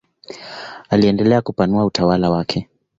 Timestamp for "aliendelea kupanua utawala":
0.89-2.29